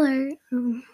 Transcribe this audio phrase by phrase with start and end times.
[0.00, 0.30] Hello.
[0.52, 0.84] Um,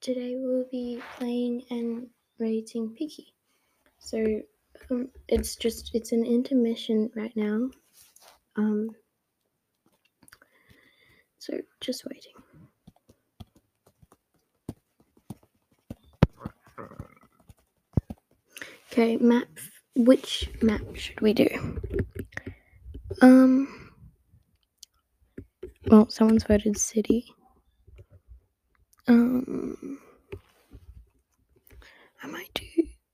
[0.00, 2.06] today we'll be playing and
[2.38, 3.34] rating Piggy.
[3.98, 4.40] So
[4.88, 7.70] um, it's just it's an intermission right now.
[8.54, 8.90] Um,
[11.40, 12.34] so just waiting.
[18.92, 19.48] Okay, map.
[19.96, 21.48] Which map should we do?
[23.20, 23.87] Um.
[25.90, 27.26] Well, someone's voted city.
[29.06, 29.98] Um.
[32.22, 32.64] I might do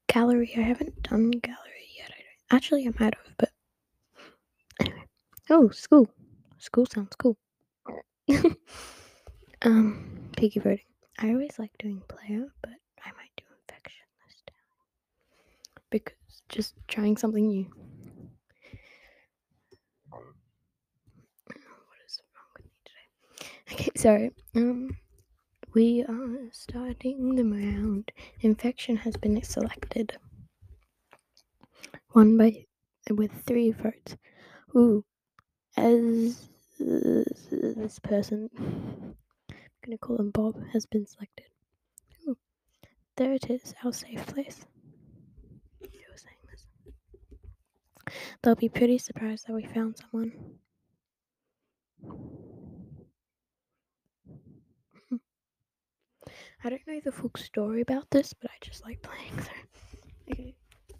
[0.08, 0.52] gallery.
[0.56, 2.10] I haven't done gallery yet.
[2.10, 2.56] I.
[2.56, 3.50] Actually, I might have, but
[4.80, 5.04] anyway.
[5.50, 6.08] Oh, school.
[6.58, 7.36] School sounds cool.
[9.62, 10.80] um, piggy voting.
[11.18, 12.72] I always like doing player, but
[13.04, 14.56] I might do infection this time
[15.90, 16.16] because
[16.48, 17.66] just trying something new.
[20.10, 20.26] What
[22.06, 23.08] is wrong with me today?
[23.72, 24.90] Okay, so um,
[25.72, 28.12] we are starting the round.
[28.40, 30.18] Infection has been selected.
[32.10, 32.66] One by
[33.08, 34.18] with three votes.
[34.76, 35.06] Ooh,
[35.78, 39.14] as this person, I'm
[39.82, 41.46] gonna call him Bob, has been selected.
[42.28, 42.36] Ooh,
[43.16, 44.66] there it is, our safe place.
[45.80, 48.14] Who was saying this?
[48.42, 50.58] They'll be pretty surprised that we found someone.
[56.66, 59.38] I don't know the full story about this, but I just like playing.
[59.38, 59.50] So,
[60.32, 60.54] okay,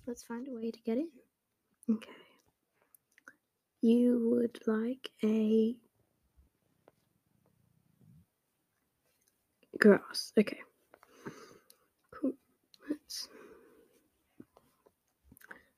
[0.07, 1.09] let's find a way to get in.
[1.91, 2.11] Okay.
[3.81, 5.75] You would like a
[9.79, 10.35] grass.
[10.39, 10.61] Okay.
[12.11, 12.35] Cool.
[12.91, 13.29] Let's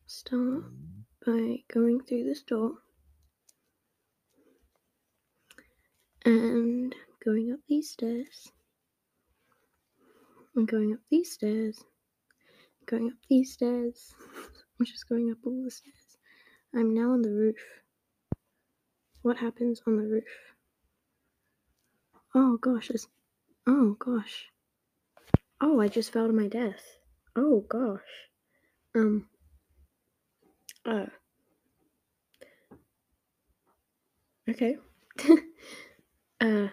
[0.08, 0.64] start
[1.24, 2.72] by going through this door
[6.24, 6.92] and
[7.24, 8.50] going up these stairs
[10.56, 11.84] and going up these stairs,
[12.86, 14.14] going up these stairs.
[14.78, 16.16] I'm just going up all the stairs.
[16.74, 17.56] I'm now on the roof.
[19.22, 20.24] What happens on the roof?
[22.34, 22.90] Oh gosh,
[23.66, 24.46] oh gosh.
[25.60, 26.98] Oh, I just fell to my death.
[27.34, 28.00] Oh gosh.
[28.94, 29.26] Um.
[30.84, 31.06] Uh.
[34.48, 34.76] Okay.
[36.40, 36.68] uh.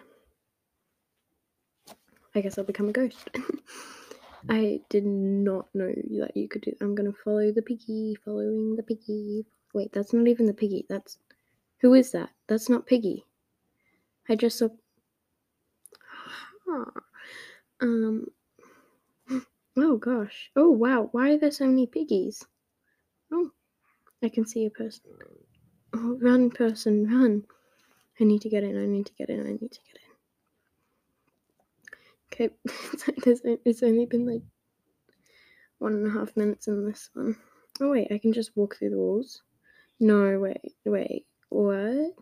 [2.34, 3.30] I guess I'll become a ghost.
[4.48, 6.72] I did not know that you could do.
[6.80, 9.46] I'm gonna follow the piggy, following the piggy.
[9.72, 10.86] Wait, that's not even the piggy.
[10.88, 11.18] That's
[11.80, 12.30] who is that?
[12.46, 13.26] That's not Piggy.
[14.28, 14.68] I just saw.
[17.80, 18.28] Um.
[19.76, 20.50] Oh gosh.
[20.56, 21.08] Oh wow.
[21.12, 22.44] Why are there so many piggies?
[23.32, 23.50] Oh,
[24.22, 25.02] I can see a person.
[25.92, 27.44] Oh, run, person, run.
[28.20, 28.80] I need to get in.
[28.80, 29.40] I need to get in.
[29.40, 30.03] I need to get in.
[32.34, 32.50] Okay,
[33.64, 34.42] it's only been like
[35.78, 37.36] one and a half minutes in this one.
[37.80, 39.42] Oh wait, I can just walk through the walls.
[40.00, 41.26] No, wait, wait.
[41.50, 42.14] What?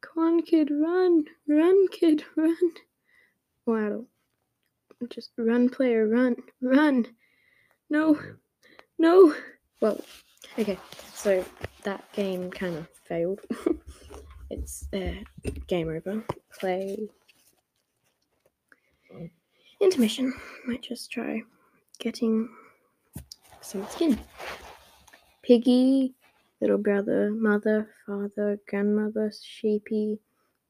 [0.00, 1.26] Come on, kid, run!
[1.48, 2.56] Run, kid, run!
[3.66, 4.04] Wow.
[5.10, 7.06] Just run, player, run, run!
[7.88, 8.18] No,
[8.98, 9.32] no!
[9.80, 10.00] Well,
[10.58, 10.78] okay,
[11.14, 11.44] so
[11.84, 13.40] that game kind of failed.
[14.50, 15.22] it's uh,
[15.68, 16.24] game over.
[16.58, 17.08] Play.
[19.80, 20.32] Intermission.
[20.66, 21.42] Might just try
[21.98, 22.48] getting
[23.60, 24.18] some skin.
[25.42, 26.14] Piggy
[26.60, 30.18] little brother, mother, father, grandmother, sheepy,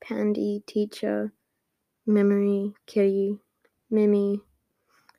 [0.02, 1.32] pandy, teacher,
[2.06, 3.38] memory, kitty,
[3.90, 4.40] Mimi,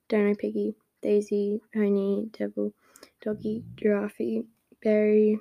[0.09, 2.73] Dino Piggy, Daisy, Pony, Devil,
[3.21, 4.43] Doggy, Giraffe,
[4.83, 5.39] Berry,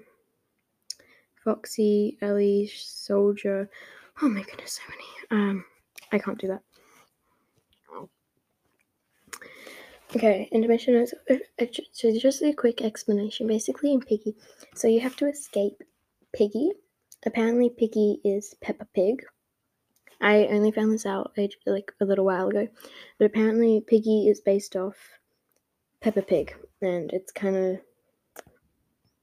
[1.43, 3.69] Foxy, Ellie, Soldier.
[4.23, 5.43] Oh my goodness, so many.
[5.43, 5.65] Um,
[6.13, 6.63] I can't do that.
[10.17, 11.13] Okay, intermission is
[11.93, 13.49] so just a quick explanation.
[13.49, 14.37] Basically, in Piggy,
[14.73, 15.83] so you have to escape
[16.33, 16.71] Piggy.
[17.27, 19.25] Apparently, Piggy is Peppa Pig.
[20.21, 21.33] I only found this out
[21.67, 22.69] like a little while ago,
[23.19, 24.95] but apparently, Piggy is based off
[26.01, 27.81] Peppa Pig, and it's kind of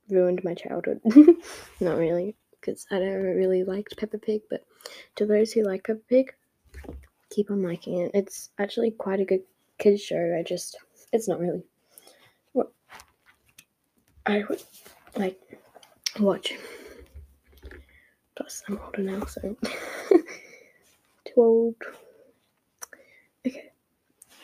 [0.09, 0.99] ruined my childhood.
[1.79, 4.65] Not really, because I never really liked Peppa Pig, but
[5.15, 6.33] to those who like Peppa Pig,
[7.29, 8.11] keep on liking it.
[8.13, 9.43] It's actually quite a good
[9.81, 10.37] kids show.
[10.37, 10.77] I just
[11.11, 11.63] it's not really
[12.53, 12.71] what
[14.25, 14.61] I would
[15.15, 15.39] like
[16.19, 16.53] watch.
[18.37, 19.57] Plus, I'm older now, so
[21.25, 21.75] too old.
[23.45, 23.71] Okay,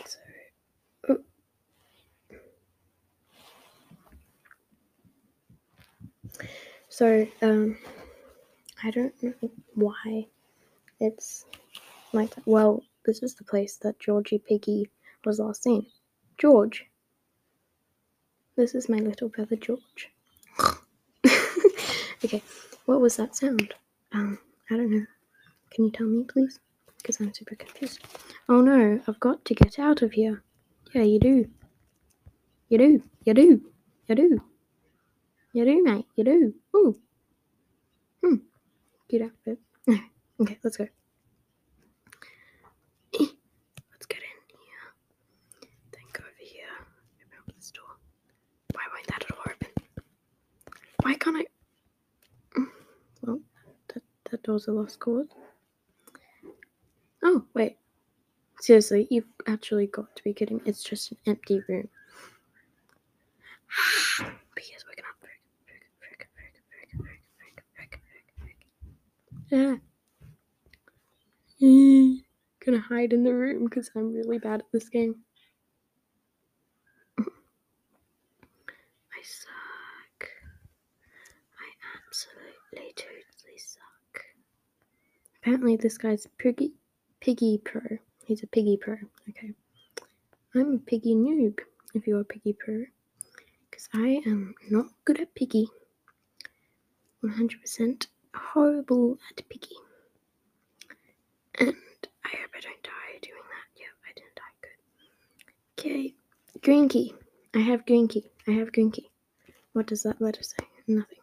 [0.06, 1.19] so.
[6.89, 7.78] So, um,
[8.84, 9.34] I don't know
[9.75, 10.25] why
[11.00, 11.45] it's
[12.12, 12.48] like that.
[12.48, 14.89] Well, this is the place that Georgie Piggy
[15.25, 15.86] was last seen.
[16.38, 16.86] George.
[18.56, 20.10] This is my little brother George.
[22.25, 22.42] okay,
[22.86, 23.74] what was that sound?
[24.12, 25.06] Um, I don't know.
[25.72, 26.60] Can you tell me, please?
[26.98, 28.00] Because I'm super confused.
[28.50, 30.44] Oh no, I've got to get out of here.
[30.94, 31.50] Yeah, you do.
[32.70, 33.04] You do.
[33.24, 33.62] You do.
[34.08, 34.42] You do.
[35.54, 36.06] You do, mate.
[36.16, 36.54] You do.
[36.75, 36.98] Ooh.
[38.24, 38.36] Hmm.
[39.10, 39.60] Cute outfit.
[40.42, 40.88] okay, let's go.
[43.13, 44.84] Let's get in here.
[45.92, 46.74] Then go over here.
[47.25, 47.84] Open up this door.
[48.74, 49.72] Why won't that door open?
[51.07, 51.45] Why can't I?
[53.21, 53.39] Well,
[53.94, 55.30] that, that door's a lost cause.
[57.24, 57.77] Oh, wait.
[58.59, 60.59] Seriously, you've actually got to be kidding.
[60.65, 61.88] It's just an empty room.
[64.54, 65.15] Because waking up.
[65.21, 68.01] Frick, frick, frick, frick, frick, frick, frick,
[68.38, 68.60] frick,
[69.50, 69.53] frick.
[69.53, 69.80] Ah.
[71.62, 72.21] Eh,
[72.65, 75.15] Gonna hide in the room because I'm really bad at this game.
[77.19, 77.24] I
[79.24, 80.30] suck.
[81.60, 81.69] I
[82.77, 84.21] absolutely totally suck.
[85.41, 86.74] Apparently, this guy's piggy,
[87.21, 87.81] piggy pro.
[88.25, 88.97] He's a piggy pro.
[89.29, 89.51] Okay.
[90.56, 91.59] I'm a piggy noob
[91.94, 92.85] if you're a piggy pro.
[93.69, 95.68] Because I am not good at piggy.
[97.24, 99.75] 100% horrible at piggy.
[101.59, 101.75] And
[102.25, 103.68] I hope I don't die doing that.
[103.75, 104.53] Yeah, I didn't die.
[104.62, 105.89] Good.
[105.89, 106.15] Okay.
[106.63, 107.13] Green key.
[107.53, 108.25] I have green key.
[108.47, 109.09] I have green key.
[109.74, 110.57] What does that letter say?
[110.88, 111.17] Nothing.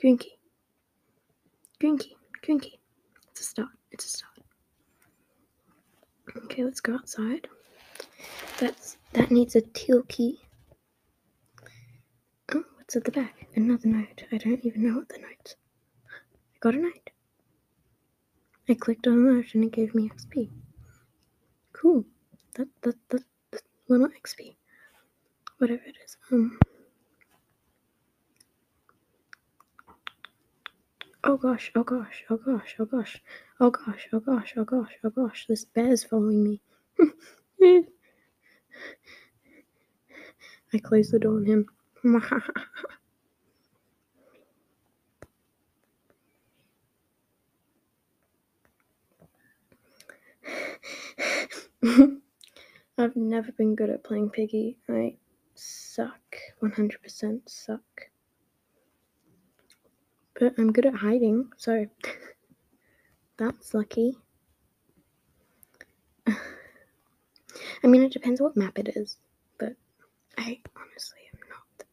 [0.00, 0.38] Key.
[1.80, 2.16] Green key.
[3.30, 3.68] It's a start.
[3.90, 4.32] It's a start.
[6.44, 7.48] Okay, let's go outside.
[8.60, 10.40] That's that needs a teal key.
[12.54, 13.48] Oh, what's at the back?
[13.56, 14.22] Another note.
[14.30, 15.56] I don't even know what the note's.
[16.06, 17.10] I got a note.
[18.68, 20.48] I clicked on the note and it gave me XP.
[21.72, 22.04] Cool.
[22.54, 24.54] That that that, that well not XP.
[25.58, 26.16] Whatever it is.
[26.30, 26.56] Um
[31.30, 33.22] Oh gosh, oh gosh, oh gosh, oh gosh,
[33.60, 36.62] oh gosh, oh gosh, oh gosh, oh gosh, this bear's following me.
[40.72, 41.66] I closed the door on him.
[52.96, 54.78] I've never been good at playing Piggy.
[54.88, 55.18] I
[55.54, 56.38] suck.
[56.62, 58.08] 100% suck.
[60.38, 61.86] But I'm good at hiding, so
[63.36, 64.16] that's lucky.
[66.26, 69.16] I mean, it depends what map it is,
[69.58, 69.74] but
[70.36, 71.84] I honestly am not the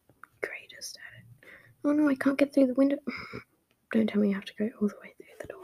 [0.46, 1.48] greatest at it.
[1.84, 2.98] Oh no, I can't get through the window.
[3.92, 5.62] Don't tell me you have to go all the way through the door.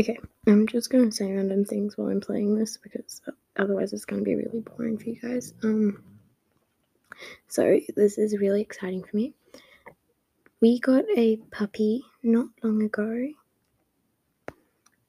[0.00, 3.20] Okay, I'm just gonna say random things while I'm playing this because
[3.58, 5.52] otherwise it's gonna be really boring for you guys.
[5.62, 6.02] Um,
[7.48, 9.34] so this is really exciting for me.
[10.62, 13.28] We got a puppy not long ago,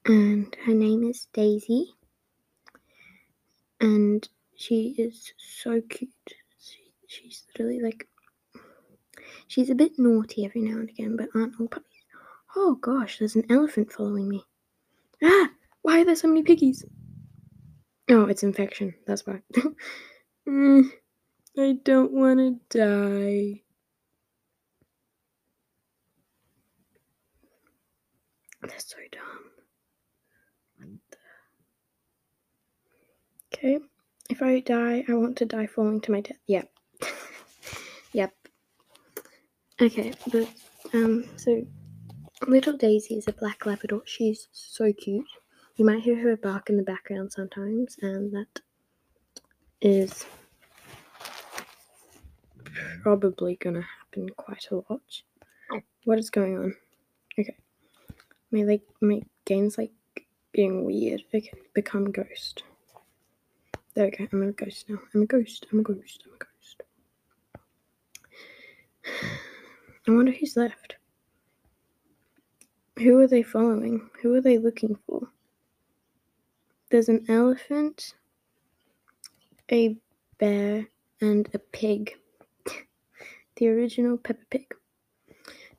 [0.07, 1.95] and her name is Daisy,
[3.79, 4.27] and
[4.57, 6.11] she is so cute.
[6.59, 8.09] She, she's literally like,
[9.47, 11.88] she's a bit naughty every now and again, but aren't all puppies?
[12.57, 14.43] Oh gosh, there's an elephant following me.
[15.24, 15.50] Ah!
[15.82, 16.86] Why are there so many piggies?
[18.10, 18.94] Oh, it's infection.
[19.08, 19.42] That's why.
[20.48, 20.90] mm,
[21.58, 23.62] I don't want to die.
[28.62, 29.51] That's so dumb.
[33.54, 33.80] Okay.
[34.30, 36.38] If I die, I want to die falling to my death.
[36.48, 36.70] Yep.
[38.13, 38.34] yep.
[39.82, 40.48] Okay, but
[40.94, 41.66] um, so
[42.48, 44.01] little Daisy is a black Labrador.
[44.05, 45.27] She's so cute.
[45.75, 48.60] You might hear her bark in the background sometimes, and that
[49.81, 50.25] is
[53.01, 55.21] probably gonna happen quite a lot.
[55.71, 55.81] Oh.
[56.05, 56.75] What is going on?
[57.39, 57.55] Okay.
[58.51, 59.91] My like my game's like
[60.51, 61.24] being weird.
[61.33, 62.63] Okay, become ghost.
[63.93, 64.27] There we go.
[64.31, 65.00] I'm a ghost now.
[65.13, 65.65] I'm a ghost.
[65.71, 66.24] I'm a ghost.
[66.25, 66.83] I'm a ghost.
[70.07, 70.95] I wonder who's left.
[73.01, 74.12] Who are they following?
[74.22, 75.27] Who are they looking for?
[76.91, 78.13] There's an elephant,
[79.72, 79.98] a
[80.38, 80.88] bear,
[81.20, 82.15] and a pig.
[83.55, 84.75] the original Peppa Pig.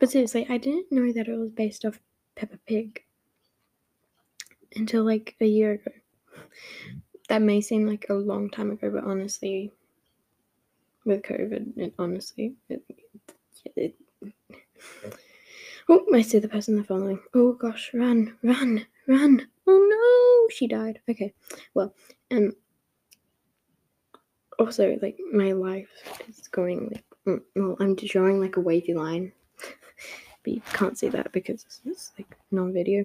[0.00, 2.00] But seriously, I didn't know that it was based off
[2.34, 3.04] Peppa Pig
[4.74, 5.92] until like a year ago.
[7.28, 9.70] That may seem like a long time ago, but honestly,
[11.04, 12.82] with COVID, it honestly, it,
[13.76, 13.94] it,
[15.88, 17.20] Oh, I see the person they're following.
[17.34, 19.46] Oh gosh, run, run, run.
[19.66, 21.00] Oh no, she died.
[21.08, 21.32] Okay,
[21.74, 21.94] well,
[22.30, 22.52] um,
[24.58, 25.88] also, like, my life
[26.28, 29.32] is going, like, mm, well, I'm drawing, like, a wavy line.
[30.44, 33.04] but you can't see that because it's, like, non-video.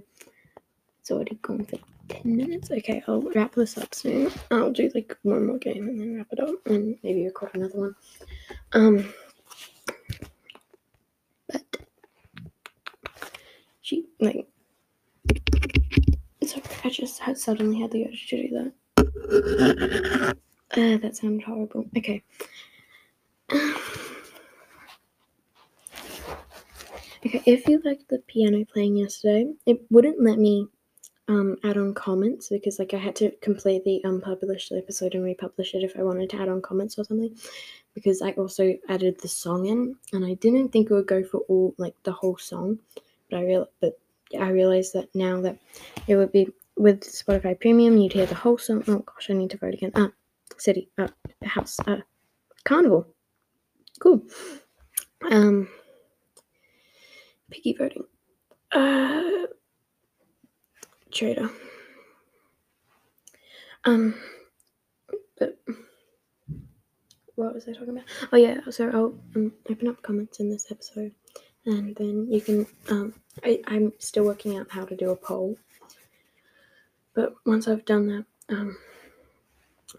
[0.99, 1.77] It's already gone for
[2.09, 2.69] 10 minutes.
[2.71, 4.31] Okay, I'll wrap this up soon.
[4.51, 7.79] I'll do, like, one more game and then wrap it up and maybe record another
[7.79, 7.95] one.
[8.73, 9.13] Um,
[13.87, 14.45] she like
[16.45, 20.35] sorry, I just had suddenly had the urge to do that.
[20.73, 21.85] Uh, that sounded horrible.
[21.97, 22.21] Okay.
[27.25, 30.67] okay, if you liked the piano playing yesterday, it wouldn't let me
[31.29, 35.83] um, add on comments because like I had to unpublish the episode and republish it
[35.83, 37.33] if I wanted to add on comments or something
[37.93, 41.39] because I also added the song in, and I didn't think it would go for
[41.47, 42.79] all like the whole song,
[43.29, 43.99] but I real but
[44.39, 45.57] I realized that now that
[46.07, 48.83] it would be with Spotify Premium, you'd hear the whole song.
[48.87, 49.91] Oh gosh, I need to vote again.
[49.95, 50.11] Ah,
[50.57, 51.07] city, uh,
[51.43, 51.97] house, uh,
[52.63, 53.07] carnival.
[53.99, 54.21] Cool.
[55.31, 55.67] Um,
[57.49, 58.03] piggy voting.
[58.71, 59.47] Uh,
[61.11, 61.49] traitor.
[63.85, 64.15] Um,
[65.39, 65.57] but
[67.35, 68.03] what was I talking about?
[68.31, 71.13] Oh yeah, so I'll um, open up comments in this episode,
[71.67, 72.65] and then you can.
[72.89, 75.57] Um, I, I'm still working out how to do a poll,
[77.13, 78.77] but once I've done that, um,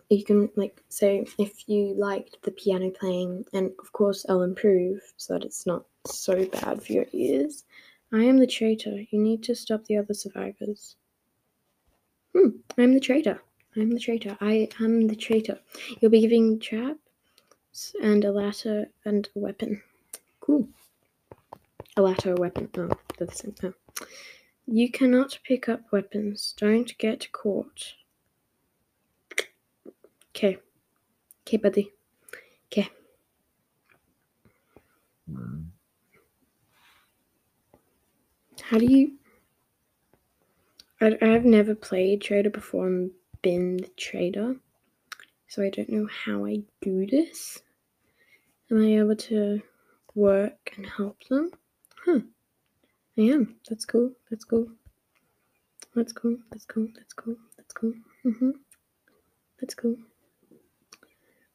[0.09, 5.01] you can like say if you liked the piano playing, and of course I'll improve
[5.17, 7.65] so that it's not so bad for your ears.
[8.13, 9.05] I am the traitor.
[9.11, 10.97] You need to stop the other survivors.
[12.35, 12.49] Hmm,
[12.79, 13.43] I'm the traitor.
[13.77, 14.37] I'm the traitor.
[14.41, 15.59] I am the traitor.
[16.01, 16.97] You'll be giving trap
[18.03, 19.83] and a ladder and a weapon.
[20.41, 20.69] Cool.
[21.99, 22.69] A ladder, a weapon.
[22.77, 23.57] Oh, they're the same.
[23.65, 23.73] Oh.
[24.69, 26.55] You cannot pick up weapons.
[26.57, 27.95] Don't get caught.
[30.31, 30.59] Okay.
[31.43, 31.91] Okay, buddy.
[32.67, 32.89] Okay.
[38.63, 39.15] How do you.
[41.01, 43.11] I, I've never played Traitor before and
[43.43, 44.55] been the traitor,
[45.49, 47.59] so I don't know how I do this.
[48.71, 49.61] Am I able to
[50.15, 51.51] work and help them?
[52.05, 52.21] Huh.
[53.17, 53.57] I am.
[53.69, 54.13] That's cool.
[54.31, 54.69] That's cool.
[55.95, 56.37] That's cool.
[56.51, 56.89] That's cool.
[56.95, 57.37] That's cool.
[57.57, 57.95] That's cool.
[58.25, 58.51] Mm-hmm.
[59.61, 59.97] That's cool.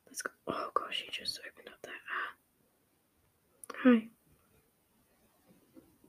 [0.05, 0.33] That's cool.
[0.47, 1.91] Oh gosh, you just opened up that.
[2.11, 2.35] Ah.
[3.83, 4.07] Hi.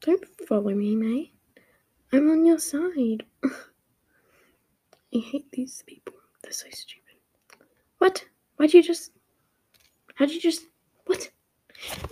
[0.01, 1.33] Don't follow me, mate.
[2.13, 3.25] I'm on your side.
[3.45, 6.15] I hate these people.
[6.43, 7.17] They're so stupid.
[7.99, 8.25] What?
[8.57, 9.13] Why'd you just.
[10.15, 10.63] How'd you just.
[11.07, 11.31] What?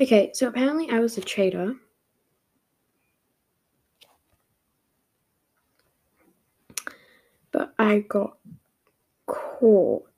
[0.00, 1.74] Okay, so apparently I was a traitor.
[7.52, 8.36] But I got
[9.26, 10.08] caught.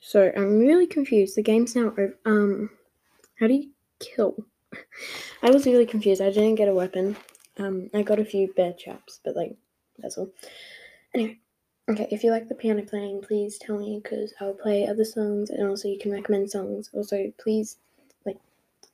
[0.00, 1.36] So I'm really confused.
[1.36, 2.18] The game's now over.
[2.24, 2.70] Um,
[3.38, 4.44] how do you kill?
[5.42, 6.20] I was really confused.
[6.20, 7.16] I didn't get a weapon.
[7.58, 9.56] Um, I got a few bear traps, but like,
[9.98, 10.30] that's all.
[11.14, 11.38] Anyway,
[11.88, 15.50] Okay, if you like the piano playing, please tell me because I'll play other songs
[15.50, 16.88] and also you can recommend songs.
[16.94, 17.78] Also, please
[18.24, 18.38] like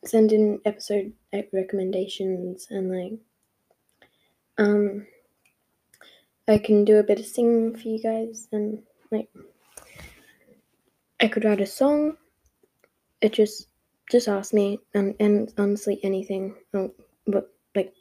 [0.04, 1.12] send in episode
[1.52, 3.12] recommendations and like
[4.56, 5.06] um
[6.48, 9.28] I can do a bit of singing for you guys and like
[11.20, 12.16] I could write a song.
[13.20, 13.68] It just
[14.10, 16.54] just ask me and and honestly anything.
[16.72, 16.92] Um,
[17.26, 17.92] but like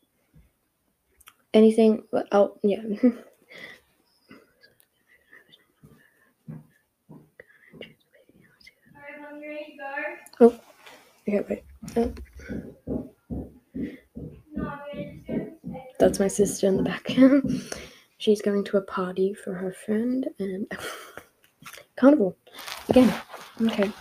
[1.53, 2.03] anything.
[2.11, 2.83] But I'll yeah.
[10.39, 10.55] Oh,
[11.27, 11.63] okay, wait.
[11.95, 12.13] Oh.
[15.99, 17.09] That's my sister in the back.
[18.17, 20.71] She's going to a party for her friend and
[21.95, 22.36] carnival
[22.89, 23.13] again.
[23.62, 23.91] Okay,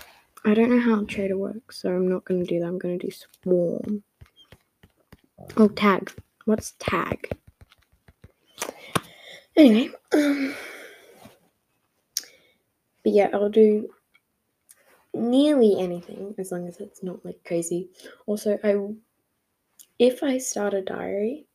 [0.44, 2.66] I don't know how traitor works, so I'm not going to do that.
[2.66, 4.02] I'm going to do swarm.
[5.56, 6.12] Oh, tag.
[6.44, 7.30] What's tag?
[9.56, 10.54] Anyway, um,
[13.02, 13.88] but yeah, I'll do
[15.14, 17.88] nearly anything as long as it's not like crazy.
[18.26, 18.76] Also, I
[19.99, 21.46] if I start a diary,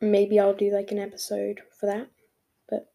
[0.00, 2.08] maybe I'll do like an episode for that.
[2.68, 2.90] But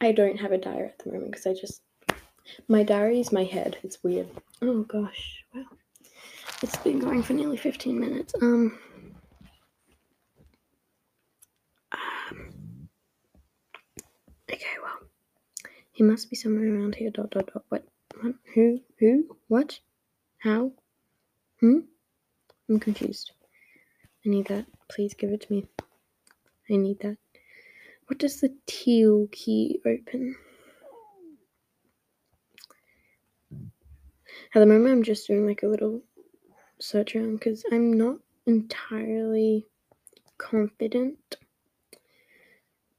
[0.00, 1.82] I don't have a diary at the moment because I just
[2.66, 3.78] my diary is my head.
[3.82, 4.28] It's weird.
[4.62, 5.64] Oh gosh, wow.
[6.62, 8.34] It's been going for nearly 15 minutes.
[8.40, 8.78] Um
[11.92, 12.88] um
[14.50, 14.98] Okay, well.
[15.92, 17.10] He must be somewhere around here.
[17.10, 17.64] Dot dot dot.
[17.68, 17.84] What?
[18.20, 18.34] What?
[18.54, 18.80] Who?
[18.98, 19.36] Who?
[19.48, 19.78] What?
[20.38, 20.72] How?
[21.60, 21.80] Hmm?
[22.68, 23.32] I'm confused.
[24.24, 24.66] I need that.
[24.88, 25.66] Please give it to me.
[26.70, 27.16] I need that.
[28.06, 30.36] What does the teal key open?
[34.54, 36.02] At the moment, I'm just doing like a little
[36.80, 39.66] search around because I'm not entirely
[40.38, 41.36] confident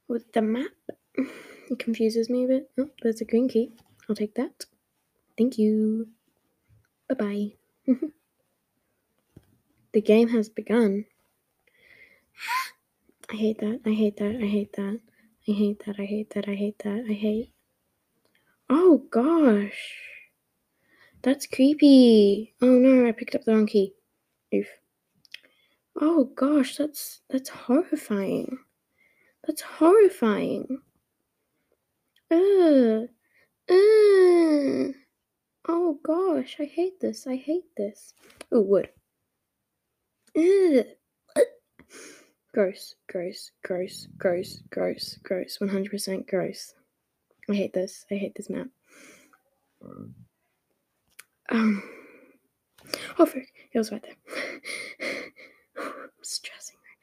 [0.08, 0.72] with the map.
[1.16, 2.72] It confuses me a bit.
[2.78, 3.72] Oh, there's a green key.
[4.08, 4.66] I'll take that.
[5.38, 6.10] Thank you.
[7.08, 7.96] Bye bye.
[9.94, 11.06] the game has begun.
[13.32, 13.82] I hate that.
[13.86, 14.36] I hate that.
[14.42, 15.00] I hate that.
[15.48, 16.00] I hate that.
[16.00, 16.48] I hate that.
[16.48, 17.06] I hate that.
[17.10, 17.52] I hate.
[18.70, 19.94] Oh gosh.
[21.22, 22.56] That's creepy.
[22.62, 23.94] Oh no, I picked up the wrong key.
[24.54, 24.68] Oof.
[26.00, 28.58] Oh gosh, that's that's horrifying.
[29.46, 30.82] That's horrifying.
[32.32, 33.08] Ugh.
[33.70, 34.96] Ugh.
[35.68, 37.28] Oh gosh, I hate this.
[37.28, 38.14] I hate this.
[38.52, 38.90] Oh, wood.
[40.36, 40.86] Ugh.
[42.54, 45.58] Gross, gross, gross, gross, gross, gross.
[45.62, 46.74] 100% gross.
[47.50, 48.06] I hate this.
[48.12, 48.68] I hate this map.
[51.52, 51.84] Um.
[53.18, 53.54] Oh, frick.
[53.72, 54.16] It was right there.
[55.78, 57.00] I'm stressing right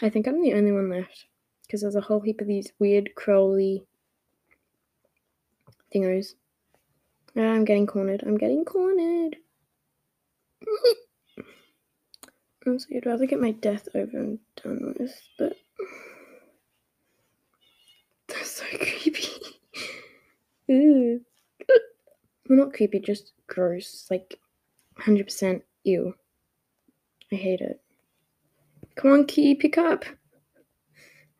[0.00, 0.06] now.
[0.06, 1.26] I think I'm the only one left
[1.62, 3.84] because there's a whole heap of these weird crawly
[5.94, 6.34] thingos.
[7.36, 8.22] Ah, I'm getting cornered.
[8.26, 9.36] I'm getting cornered.
[12.66, 15.56] Honestly, I'd rather get my death over and done with, but
[18.28, 19.28] that's so creepy.
[20.68, 21.20] Ew.
[22.48, 24.08] Well, not creepy, just gross.
[24.10, 24.38] Like
[24.98, 26.14] 100% ew.
[27.30, 27.80] I hate it.
[28.96, 30.04] Come on, Key, pick up.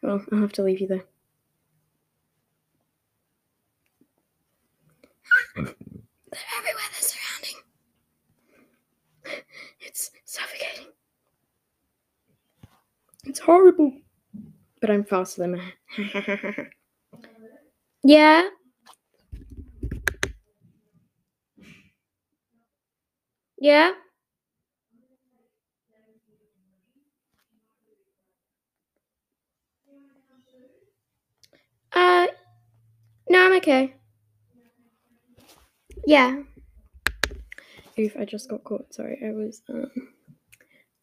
[0.02, 1.04] Well, I'll have to leave you there.
[5.54, 5.64] They're
[6.58, 7.56] everywhere, they're surrounding.
[9.80, 10.86] It's suffocating.
[13.24, 13.92] It's horrible.
[14.80, 15.72] But I'm faster than my.
[18.04, 18.48] yeah.
[23.58, 23.92] Yeah.
[31.92, 32.26] Uh,
[33.28, 33.94] no, I'm okay.
[36.06, 36.42] Yeah.
[37.98, 38.92] Oof, I just got caught.
[38.94, 39.90] Sorry, I was, um,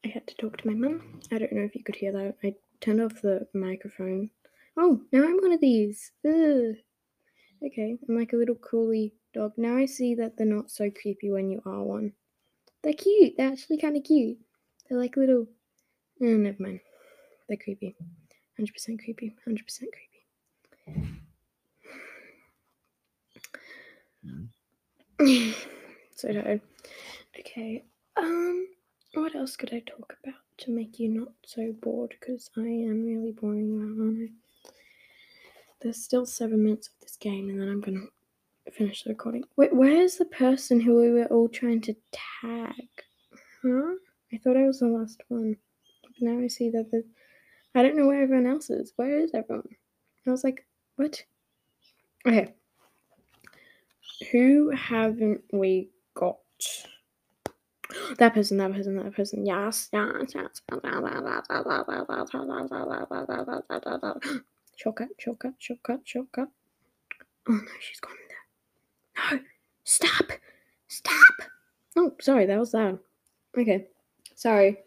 [0.06, 1.20] I had to talk to my mum.
[1.32, 2.36] I don't know if you could hear that.
[2.44, 4.30] I turned off the microphone.
[4.78, 6.12] Oh, now I'm one of these.
[6.26, 6.76] Ugh.
[7.66, 9.52] Okay, I'm like a little coolie dog.
[9.58, 12.14] Now I see that they're not so creepy when you are one.
[12.82, 13.34] They're cute.
[13.36, 14.38] They're actually kind of cute.
[14.88, 15.48] They're like little.
[16.22, 16.80] Oh, never mind.
[17.50, 17.98] They're creepy.
[18.58, 19.36] 100% creepy.
[19.48, 19.84] 100%
[20.86, 21.16] creepy.
[26.16, 26.62] so tired.
[27.38, 27.84] Okay.
[28.16, 28.69] Um.
[29.30, 32.16] What else could I talk about to make you not so bored?
[32.20, 34.72] Because I am really boring now, aren't I?
[35.80, 38.08] There's still seven minutes of this game, and then I'm gonna
[38.72, 39.44] finish the recording.
[39.56, 42.88] Wait, where's the person who we were all trying to tag?
[43.62, 43.94] Huh?
[44.34, 45.56] I thought I was the last one.
[46.02, 47.04] But now I see that the.
[47.76, 48.94] I don't know where everyone else is.
[48.96, 49.70] Where is everyone?
[50.26, 50.66] I was like,
[50.96, 51.24] what?
[52.26, 52.52] Okay.
[54.32, 56.38] Who haven't we got?
[58.18, 59.46] That person, that person, that person.
[59.46, 60.62] Yes, yes, yes.
[64.76, 66.48] Shortcut, shortcut, shortcut, shortcut.
[67.48, 69.40] Oh no, she's gone in there.
[69.40, 69.46] No,
[69.84, 70.32] stop,
[70.88, 71.36] stop.
[71.96, 73.00] Oh, sorry, that was loud.
[73.58, 73.88] Okay,
[74.36, 74.78] sorry.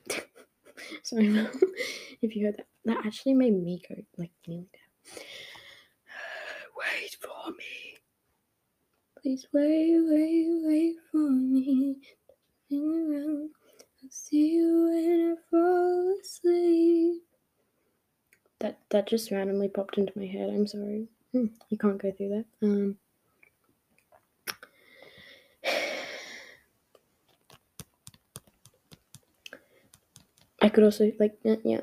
[1.03, 1.49] sorry, Mom.
[2.23, 2.67] if you heard that.
[2.85, 5.23] That actually made me go like kneeling down.
[6.77, 7.99] Wait for me.
[9.21, 12.01] Please wait, wait, wait for me.
[12.73, 13.51] Hang around.
[14.03, 17.23] I'll see you when I fall asleep.
[18.61, 20.49] That that just randomly popped into my head.
[20.49, 21.09] I'm sorry.
[21.33, 22.45] Hmm, you can't go through that.
[22.63, 22.97] Um.
[30.63, 31.81] I could also like yeah, yeah.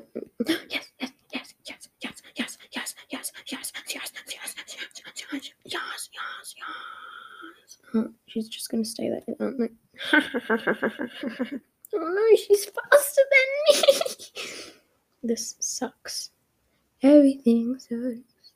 [0.48, 6.54] yes yes yes yes yes yes yes yes yes yes yes yes yes yes yes
[6.56, 7.78] yes.
[7.94, 9.36] Oh, she's just gonna stay there.
[9.40, 9.72] Um, like,
[11.94, 14.72] oh she's faster than me.
[15.22, 16.30] this sucks.
[17.02, 18.52] Everything sucks.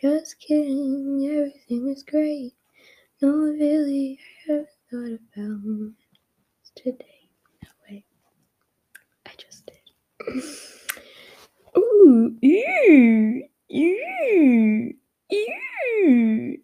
[0.00, 1.28] Just kidding.
[1.30, 2.54] Everything is great.
[3.22, 5.92] No, really, I ever thought about
[6.74, 7.28] today.
[7.62, 8.04] No way.
[9.26, 10.42] I just did.
[11.78, 14.94] Ooh, ew, ew,
[15.30, 16.58] ew.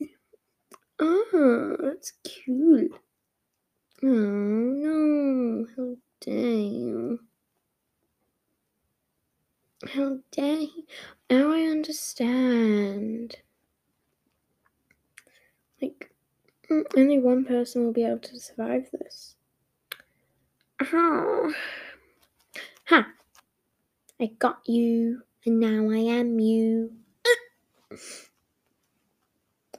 [1.01, 2.93] Oh, that's cute.
[4.03, 7.21] Oh no, how dare you.
[9.93, 10.87] How dare he?
[11.29, 13.37] Now I understand.
[15.83, 16.11] Like,
[16.71, 19.37] mm, only one person will be able to survive this.
[20.81, 21.53] Oh.
[22.87, 23.07] Ha!
[24.19, 26.93] I got you, and now I am you.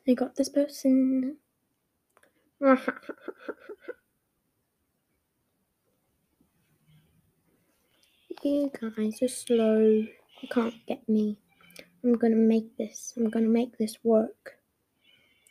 [0.08, 1.38] I got this person.
[8.44, 9.78] You guys are slow.
[9.80, 11.38] You can't get me.
[12.04, 13.14] I'm gonna make this.
[13.16, 14.58] I'm gonna make this work.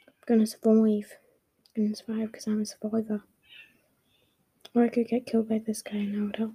[0.08, 1.16] I'm gonna survive.
[1.76, 3.22] I'm gonna survive because I'm a survivor.
[4.74, 6.54] Or I could get killed by this guy and that would help.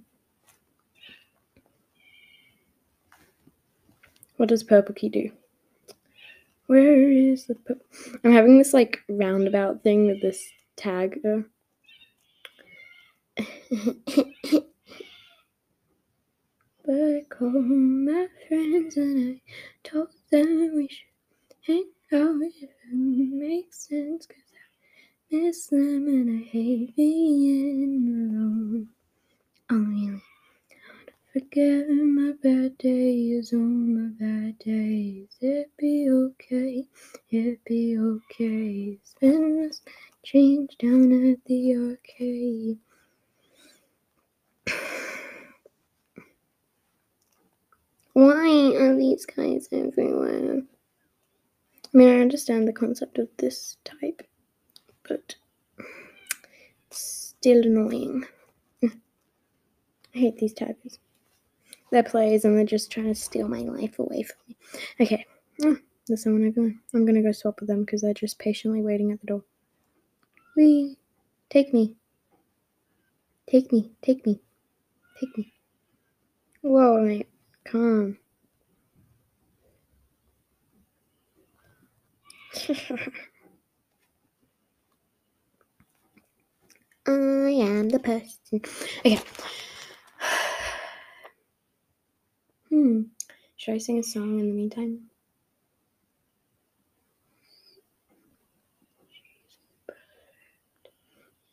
[4.36, 5.30] What does purple key do?
[6.66, 7.80] Where is the pur-
[8.22, 10.46] I'm having this like roundabout thing with this
[10.76, 11.18] tag.
[11.24, 11.44] Uh.
[16.86, 19.40] But I called my friends and I
[19.82, 21.08] told them we should
[21.66, 24.26] hang out if it makes sense.
[24.26, 24.38] Cause
[25.32, 28.88] I miss them and I hate being alone.
[29.68, 30.22] Oh, really?
[31.32, 35.36] Forget my bad days, all my bad days.
[35.40, 36.86] It'd be okay,
[37.30, 39.00] it'd be okay.
[39.02, 39.82] Spend this
[40.22, 42.78] change down at the arcade.
[48.16, 50.62] Why are these guys everywhere?
[50.62, 54.22] I mean, I understand the concept of this type,
[55.06, 55.36] but
[56.86, 58.24] it's still annoying.
[58.82, 58.88] I
[60.14, 60.98] hate these types.
[61.92, 64.56] They're players and they're just trying to steal my life away from me.
[64.98, 65.26] Okay,
[65.64, 65.76] oh,
[66.08, 66.74] there's someone over there.
[66.94, 69.44] I'm gonna go swap with them because they're just patiently waiting at the door.
[70.56, 70.96] We
[71.50, 71.96] take me.
[73.46, 74.40] Take me, take me,
[75.20, 75.52] take me.
[76.62, 77.28] Whoa, mate,
[77.70, 78.18] calm.
[87.06, 87.10] I
[87.50, 88.30] am the person.
[88.54, 89.20] Okay.
[92.68, 93.02] Hmm.
[93.56, 95.10] Should I sing a song in the meantime?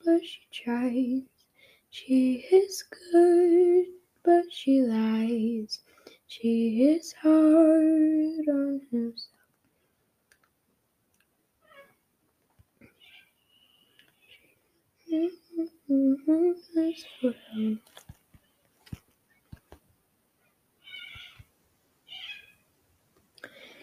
[0.06, 1.24] But she tries.
[1.90, 3.86] She is good,
[4.24, 5.82] but she lies.
[6.42, 9.30] She is hard on herself.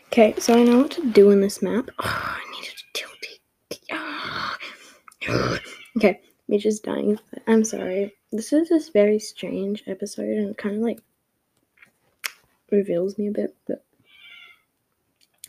[0.07, 1.89] Okay, so I know what to do in this map.
[2.01, 3.81] Oh, I needed to tilt it.
[5.97, 7.17] Okay, me just dying.
[7.47, 8.13] I'm sorry.
[8.33, 10.99] This is this very strange episode and kind of like
[12.71, 13.85] reveals me a bit, but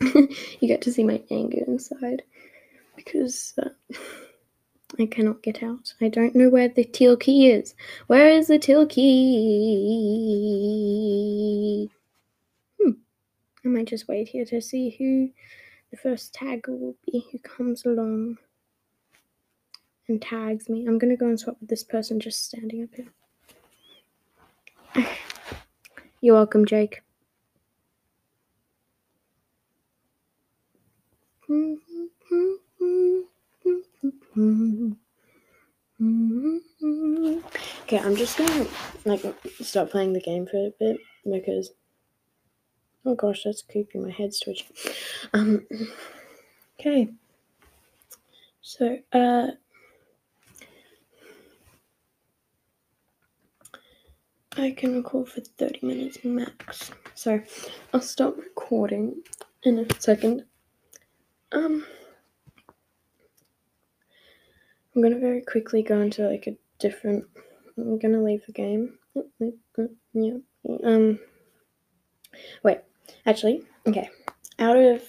[0.00, 2.22] you get to see my anger inside
[2.96, 3.68] because uh,
[4.98, 5.94] I cannot get out.
[6.00, 7.74] I don't know where the teal key is.
[8.08, 9.08] Where is the teal key?
[12.80, 12.90] Hmm.
[13.64, 15.30] I might just wait here to see who
[15.90, 18.38] the first tagger will be who comes along
[20.08, 20.86] and tags me.
[20.86, 23.06] I'm gonna go and swap with this person just standing up here.
[26.20, 27.01] You're welcome, Jake.
[37.82, 38.66] Okay, I'm just gonna
[39.04, 39.22] like
[39.60, 40.98] stop playing the game for a bit
[41.30, 41.72] because
[43.04, 43.98] oh gosh, that's creepy.
[43.98, 44.68] My head's twitching.
[45.34, 45.66] Um.
[46.80, 47.10] Okay.
[48.62, 49.48] So, uh.
[54.56, 56.90] I can record for 30 minutes max.
[57.14, 57.40] So
[57.92, 59.22] I'll stop recording
[59.64, 60.44] in a second.
[61.52, 61.84] Um
[64.94, 67.24] I'm gonna very quickly go into like a different
[67.76, 68.98] I'm gonna leave the game.
[70.14, 70.38] Yeah.
[70.84, 71.18] Um
[72.62, 72.78] wait,
[73.26, 74.10] actually, okay.
[74.58, 75.02] Out of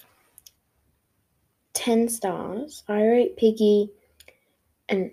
[1.74, 3.90] ten stars, I rate Piggy
[4.90, 5.12] an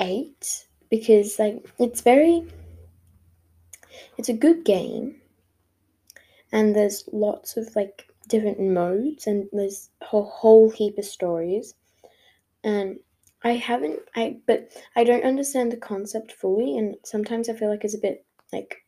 [0.00, 2.46] eight because like it's very
[4.16, 5.20] it's a good game
[6.52, 11.74] and there's lots of like different modes and there's a whole heap of stories
[12.64, 12.98] and
[13.44, 17.84] i haven't i but i don't understand the concept fully and sometimes i feel like
[17.84, 18.84] it's a bit like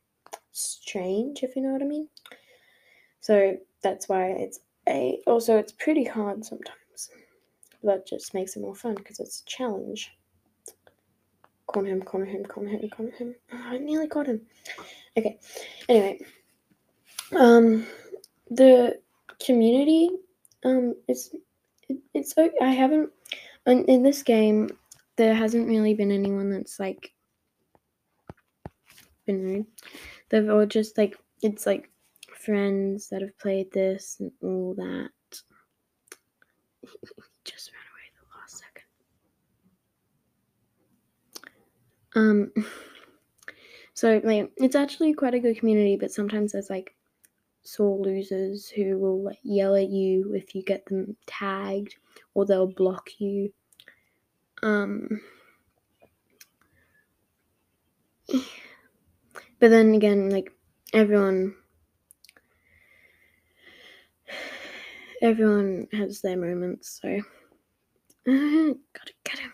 [0.52, 2.08] strange if you know what i mean
[3.20, 7.10] so that's why it's a also it's pretty hard sometimes
[7.82, 10.12] that just makes it more fun because it's a challenge
[11.70, 13.34] Corner him, corner him, corner him, corner him.
[13.52, 14.40] Oh, I nearly caught him.
[15.16, 15.38] Okay.
[15.88, 16.18] Anyway.
[17.36, 17.86] Um
[18.50, 18.98] the
[19.44, 20.10] community
[20.64, 21.30] um it's
[22.14, 23.10] it's so I haven't
[23.66, 24.68] in, in this game
[25.16, 27.12] there hasn't really been anyone that's like
[29.26, 29.66] been rude.
[30.28, 31.90] They've all just like it's like
[32.34, 35.10] friends that have played this and all that.
[37.44, 38.86] just ran away the last second.
[42.16, 42.52] Um,
[43.94, 46.94] so like it's actually quite a good community, but sometimes there's like
[47.70, 51.94] sore losers who will yell at you if you get them tagged,
[52.34, 53.52] or they'll block you.
[54.62, 55.20] Um,
[58.28, 60.52] but then again, like
[60.92, 61.54] everyone,
[65.22, 67.00] everyone has their moments.
[67.00, 67.08] So
[68.26, 69.52] gotta get him,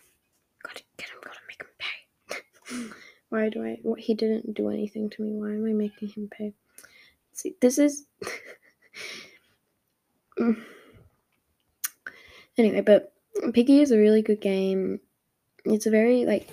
[0.62, 2.96] gotta get him, gotta make him pay.
[3.28, 3.78] Why do I?
[3.82, 5.32] What he didn't do anything to me.
[5.32, 6.54] Why am I making him pay?
[7.36, 8.06] See, this is.
[12.56, 13.12] anyway, but
[13.52, 15.00] Piggy is a really good game.
[15.66, 16.48] It's a very like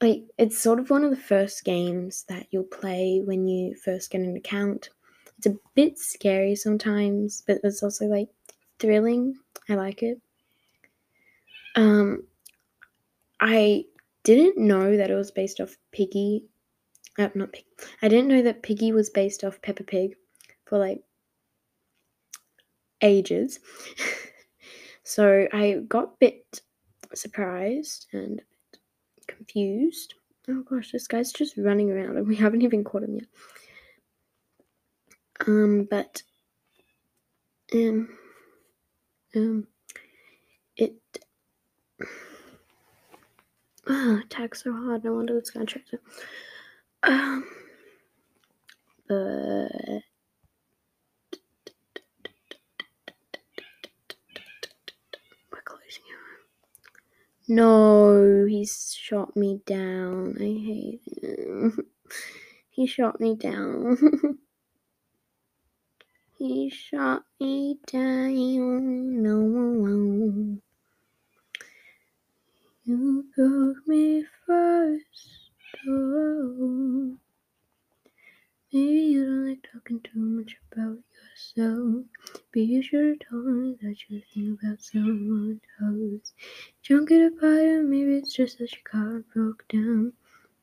[0.00, 4.10] like it's sort of one of the first games that you'll play when you first
[4.10, 4.88] get an account.
[5.36, 8.28] It's a bit scary sometimes, but it's also like
[8.78, 9.34] thrilling.
[9.68, 10.18] I like it.
[11.76, 12.24] Um
[13.40, 13.84] I
[14.22, 16.46] didn't know that it was based off Piggy.
[17.18, 17.64] Uh, not Pig.
[18.00, 20.16] I didn't know that Piggy was based off Peppa Pig
[20.64, 21.02] for like
[23.02, 23.60] ages.
[25.04, 26.62] so I got a bit
[27.14, 28.40] surprised and
[29.26, 30.14] confused.
[30.48, 33.26] Oh gosh, this guy's just running around and we haven't even caught him yet.
[35.46, 36.22] Um, but
[37.74, 38.08] um,
[39.34, 39.66] um,
[40.76, 40.94] it
[42.02, 42.06] ah,
[43.88, 45.04] oh, attack so hard.
[45.04, 45.98] No wonder this guy tried to.
[47.04, 47.44] Um,
[49.08, 50.02] but
[55.50, 56.40] My closing arm.
[57.48, 60.36] No, he's shot me down.
[60.38, 61.78] I hate him.
[62.70, 63.98] he shot me down.
[66.38, 69.22] he shot me down.
[69.22, 70.58] No, no.
[72.84, 75.41] You broke me first.
[75.86, 77.16] Oh.
[78.72, 82.06] Maybe you don't like talking too much about yourself.
[82.52, 86.32] But you should have told me that you think about someone else.
[86.88, 90.12] Don't get a fire, maybe it's just that your car broke down.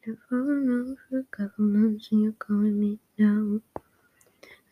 [0.08, 3.60] I've fallen off for a couple months and you're calling me now.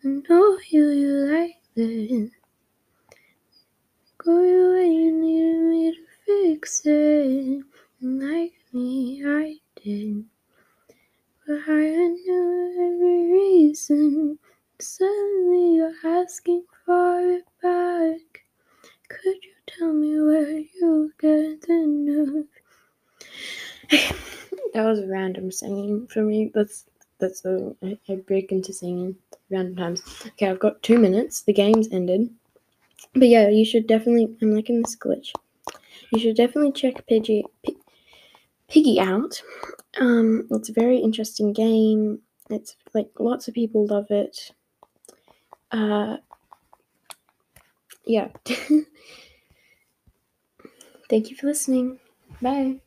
[0.03, 2.31] I know you, you like this.
[4.17, 7.63] Go away, you needed me to fix it.
[8.01, 10.25] Like me, I did.
[11.49, 14.37] I knew every reason.
[14.79, 18.43] Suddenly you're asking for it back.
[19.09, 22.47] Could you tell me where you get the nerve?
[24.73, 26.51] that was random singing for me.
[26.53, 26.85] That's
[27.19, 29.15] that's I, I break into singing
[29.49, 30.03] random times.
[30.27, 31.41] Okay, I've got two minutes.
[31.41, 32.29] The game's ended.
[33.13, 34.35] But yeah, you should definitely.
[34.41, 35.33] I'm liking this glitch.
[36.11, 37.43] You should definitely check Pidgey.
[37.63, 37.77] P-
[38.69, 39.41] Piggy out.
[39.99, 42.21] Um, it's a very interesting game.
[42.49, 44.51] It's like lots of people love it.
[45.71, 46.17] Uh,
[48.05, 48.29] yeah.
[51.09, 51.99] Thank you for listening.
[52.41, 52.79] Bye.